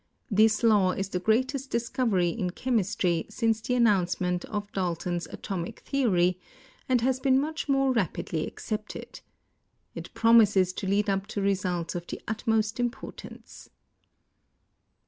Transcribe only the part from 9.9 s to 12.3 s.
It promises to lead up to results of the